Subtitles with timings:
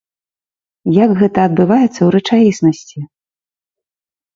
[1.03, 3.09] Як гэта адбываецца ў рэчаіснасці?